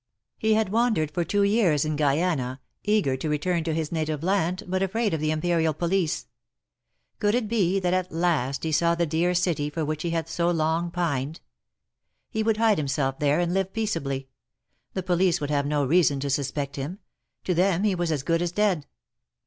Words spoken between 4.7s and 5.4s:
afraid of the